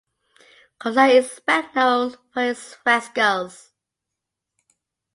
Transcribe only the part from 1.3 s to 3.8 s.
best known for his frescoes.